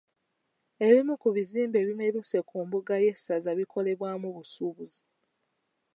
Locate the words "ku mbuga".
2.49-2.93